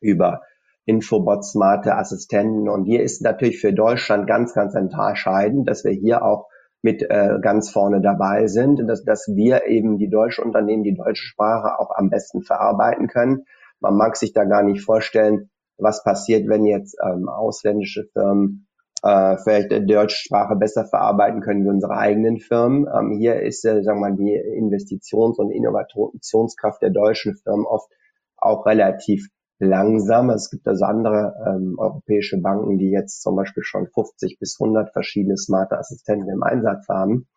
über 0.00 0.40
Infobots, 0.84 1.52
smarte 1.52 1.94
Assistenten. 1.94 2.68
Und 2.68 2.86
hier 2.86 3.04
ist 3.04 3.22
natürlich 3.22 3.60
für 3.60 3.72
Deutschland 3.72 4.26
ganz, 4.26 4.54
ganz 4.54 4.74
entscheidend, 4.74 5.68
dass 5.68 5.84
wir 5.84 5.92
hier 5.92 6.24
auch 6.24 6.48
mit 6.82 7.02
äh, 7.08 7.38
ganz 7.40 7.70
vorne 7.70 8.00
dabei 8.00 8.48
sind, 8.48 8.80
dass, 8.88 9.04
dass 9.04 9.28
wir 9.28 9.66
eben 9.66 9.98
die 9.98 10.10
deutschen 10.10 10.42
Unternehmen 10.42 10.82
die 10.82 10.96
deutsche 10.96 11.22
Sprache 11.22 11.78
auch 11.78 11.90
am 11.94 12.10
besten 12.10 12.42
verarbeiten 12.42 13.06
können. 13.06 13.44
Man 13.78 13.96
mag 13.96 14.16
sich 14.16 14.32
da 14.32 14.44
gar 14.44 14.64
nicht 14.64 14.82
vorstellen, 14.82 15.49
was 15.80 16.04
passiert, 16.04 16.48
wenn 16.48 16.64
jetzt 16.64 16.96
ähm, 17.04 17.28
ausländische 17.28 18.04
Firmen 18.12 18.66
äh, 19.02 19.36
vielleicht 19.42 19.70
die 19.72 19.86
deutsche 19.86 20.16
Sprache 20.16 20.56
besser 20.56 20.84
verarbeiten 20.84 21.40
können 21.40 21.64
wie 21.64 21.70
unsere 21.70 21.96
eigenen 21.96 22.38
Firmen. 22.38 22.86
Ähm, 22.94 23.16
hier 23.18 23.40
ist, 23.40 23.64
äh, 23.64 23.82
sagen 23.82 24.00
wir 24.00 24.10
mal, 24.10 24.16
die 24.16 24.36
Investitions- 24.36 25.38
und 25.38 25.50
Innovationskraft 25.50 26.82
der 26.82 26.90
deutschen 26.90 27.36
Firmen 27.36 27.66
oft 27.66 27.90
auch 28.36 28.66
relativ 28.66 29.28
langsam. 29.58 30.30
Es 30.30 30.50
gibt 30.50 30.66
also 30.66 30.84
andere 30.84 31.34
ähm, 31.46 31.76
europäische 31.78 32.40
Banken, 32.40 32.78
die 32.78 32.90
jetzt 32.90 33.22
zum 33.22 33.36
Beispiel 33.36 33.62
schon 33.62 33.86
50 33.86 34.38
bis 34.38 34.58
100 34.60 34.92
verschiedene 34.92 35.36
smarte 35.36 35.78
Assistenten 35.78 36.28
im 36.30 36.42
Einsatz 36.42 36.88
haben. 36.88 37.28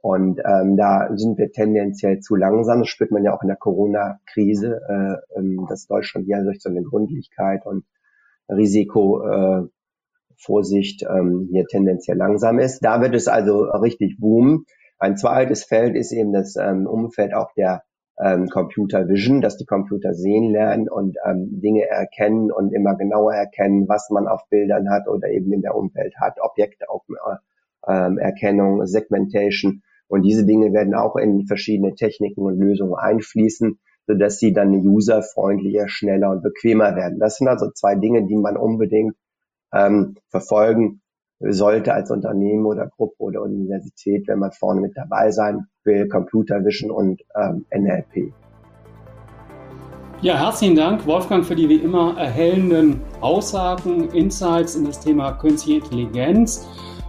Und 0.00 0.40
ähm, 0.44 0.76
da 0.76 1.10
sind 1.16 1.38
wir 1.38 1.50
tendenziell 1.50 2.20
zu 2.20 2.36
langsam. 2.36 2.80
Das 2.80 2.88
spürt 2.88 3.10
man 3.10 3.24
ja 3.24 3.34
auch 3.34 3.42
in 3.42 3.48
der 3.48 3.56
Corona-Krise, 3.56 4.80
äh, 4.88 5.38
ähm, 5.38 5.66
dass 5.68 5.86
Deutschland 5.86 6.28
ja 6.28 6.42
durch 6.42 6.60
so 6.60 6.70
eine 6.70 6.82
Gründlichkeit 6.82 7.66
und 7.66 7.84
Risiko 8.48 9.22
äh, 9.26 9.62
Vorsicht 10.36 11.02
ähm, 11.02 11.48
hier 11.50 11.66
tendenziell 11.66 12.16
langsam 12.16 12.58
ist. 12.60 12.80
Da 12.80 13.00
wird 13.00 13.14
es 13.14 13.26
also 13.26 13.64
richtig 13.64 14.18
boomen. 14.20 14.66
Ein 14.98 15.16
zweites 15.16 15.64
Feld 15.64 15.96
ist 15.96 16.12
eben 16.12 16.32
das 16.32 16.56
ähm, 16.56 16.86
Umfeld 16.86 17.34
auch 17.34 17.52
der 17.54 17.82
ähm, 18.20 18.48
Computer 18.48 19.08
Vision, 19.08 19.40
dass 19.40 19.56
die 19.56 19.66
Computer 19.66 20.14
sehen 20.14 20.50
lernen 20.50 20.88
und 20.88 21.16
ähm, 21.24 21.60
Dinge 21.60 21.86
erkennen 21.86 22.50
und 22.50 22.72
immer 22.72 22.96
genauer 22.96 23.34
erkennen, 23.34 23.88
was 23.88 24.10
man 24.10 24.26
auf 24.26 24.48
Bildern 24.48 24.90
hat 24.90 25.08
oder 25.08 25.28
eben 25.28 25.52
in 25.52 25.62
der 25.62 25.74
Umwelt 25.74 26.14
hat, 26.20 26.40
Objekte 26.40 26.88
auf 26.88 27.02
äh, 27.08 27.36
ähm, 27.92 28.18
Erkennung, 28.18 28.86
Segmentation. 28.86 29.82
Und 30.08 30.22
diese 30.22 30.44
Dinge 30.44 30.72
werden 30.72 30.94
auch 30.94 31.16
in 31.16 31.46
verschiedene 31.46 31.94
Techniken 31.94 32.40
und 32.42 32.58
Lösungen 32.58 32.94
einfließen, 32.94 33.78
sodass 34.06 34.38
sie 34.38 34.52
dann 34.52 34.72
userfreundlicher, 34.74 35.88
schneller 35.88 36.30
und 36.30 36.42
bequemer 36.42 36.96
werden. 36.96 37.18
Das 37.18 37.36
sind 37.36 37.48
also 37.48 37.70
zwei 37.70 37.94
Dinge, 37.94 38.26
die 38.26 38.36
man 38.36 38.56
unbedingt 38.56 39.14
ähm, 39.72 40.16
verfolgen 40.30 41.02
sollte 41.40 41.94
als 41.94 42.10
Unternehmen 42.10 42.66
oder 42.66 42.88
Gruppe 42.88 43.16
oder 43.18 43.42
Universität, 43.42 44.26
wenn 44.26 44.40
man 44.40 44.50
vorne 44.50 44.80
mit 44.80 44.96
dabei 44.96 45.30
sein 45.30 45.66
will, 45.84 46.08
Computer 46.08 46.64
Vision 46.64 46.90
und 46.90 47.22
ähm, 47.36 47.64
NLP. 47.72 48.32
Ja, 50.20 50.36
herzlichen 50.36 50.74
Dank, 50.74 51.06
Wolfgang, 51.06 51.44
für 51.44 51.54
die 51.54 51.68
wie 51.68 51.76
immer 51.76 52.16
erhellenden 52.18 53.00
Aussagen, 53.20 54.08
Insights 54.10 54.74
in 54.74 54.84
das 54.84 54.98
Thema 54.98 55.32
Künstliche 55.32 55.78
Intelligenz. 55.78 56.66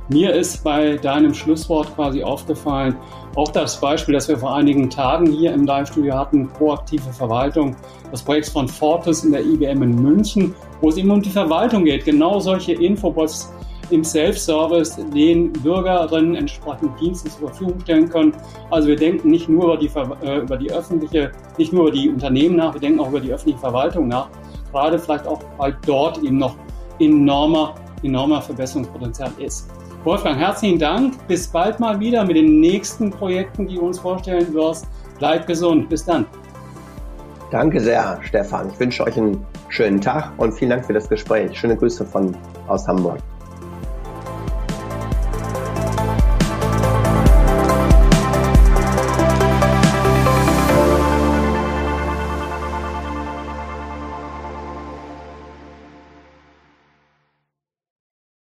Mir 0.10 0.34
ist 0.34 0.64
bei 0.64 0.98
deinem 0.98 1.36
Schlusswort 1.36 1.94
quasi 1.94 2.24
aufgefallen, 2.24 2.96
auch 3.36 3.50
das 3.52 3.80
Beispiel, 3.80 4.16
das 4.16 4.28
wir 4.28 4.38
vor 4.38 4.56
einigen 4.56 4.90
Tagen 4.90 5.32
hier 5.32 5.54
im 5.54 5.68
Live-Studio 5.68 6.16
hatten, 6.16 6.50
proaktive 6.50 7.14
Verwaltung, 7.14 7.76
das 8.10 8.24
Projekt 8.24 8.48
von 8.48 8.68
Fortis 8.68 9.24
in 9.24 9.32
der 9.32 9.46
IBM 9.46 9.84
in 9.84 10.02
München, 10.02 10.56
wo 10.82 10.90
es 10.90 10.98
eben 10.98 11.12
um 11.12 11.22
die 11.22 11.30
Verwaltung 11.30 11.86
geht, 11.86 12.06
genau 12.06 12.40
solche 12.40 12.74
Infobots 12.74 13.54
im 13.92 14.04
Self-Service 14.04 14.98
den 15.14 15.54
Bürgerinnen 15.54 16.36
entsprechend 16.36 17.00
Dienste 17.00 17.30
zur 17.30 17.50
Verfügung 17.50 17.80
stellen 17.82 18.10
können. 18.10 18.34
Also 18.72 18.88
wir 18.88 18.96
denken 18.96 19.30
nicht 19.30 19.48
nur 19.48 19.66
über 19.66 19.78
die, 19.78 19.92
äh, 20.26 20.40
über 20.40 20.58
die 20.58 20.72
öffentliche, 20.72 21.32
nicht 21.60 21.72
nur 21.72 21.84
über 21.84 21.92
die 21.92 22.10
Unternehmen 22.10 22.56
nach, 22.56 22.74
wir 22.74 22.82
denken 22.82 23.00
auch 23.00 23.10
über 23.10 23.20
die 23.20 23.32
öffentliche 23.32 23.60
Verwaltung 23.60 24.08
nach. 24.08 24.28
Gerade 24.72 24.98
vielleicht 24.98 25.28
auch, 25.28 25.40
weil 25.58 25.78
dort 25.86 26.18
eben 26.24 26.38
noch 26.38 26.56
enormer, 27.00 27.76
enormer 28.02 28.42
Verbesserungspotenzial 28.42 29.32
ist. 29.38 29.70
Wolfgang, 30.10 30.40
herzlichen 30.40 30.80
Dank. 30.80 31.28
Bis 31.28 31.48
bald 31.48 31.80
mal 31.80 32.00
wieder 32.00 32.26
mit 32.26 32.36
den 32.36 32.60
nächsten 32.60 33.12
Projekten, 33.12 33.68
die 33.68 33.76
du 33.76 33.82
uns 33.82 34.00
vorstellen 34.00 34.52
wirst. 34.56 34.88
Bleib 35.20 35.46
gesund. 35.46 35.88
Bis 35.88 36.04
dann. 36.04 36.26
Danke 37.52 37.80
sehr, 37.80 38.18
Stefan. 38.24 38.72
Ich 38.72 38.80
wünsche 38.80 39.04
euch 39.04 39.16
einen 39.18 39.46
schönen 39.68 40.02
Tag 40.02 40.32
und 40.38 40.52
vielen 40.52 40.72
Dank 40.72 40.86
für 40.86 40.94
das 40.94 41.08
Gespräch. 41.08 41.56
Schöne 41.56 41.78
Grüße 41.78 42.04
von 42.04 42.36
aus 42.68 42.88
Hamburg. 42.88 43.20